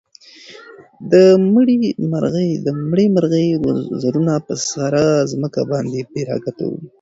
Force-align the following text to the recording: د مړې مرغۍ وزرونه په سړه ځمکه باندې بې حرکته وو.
د 1.11 1.13
مړې 1.53 1.77
مرغۍ 3.11 3.45
وزرونه 3.93 4.33
په 4.47 4.53
سړه 4.71 5.03
ځمکه 5.31 5.61
باندې 5.71 5.99
بې 6.11 6.21
حرکته 6.29 6.63
وو. 6.67 6.79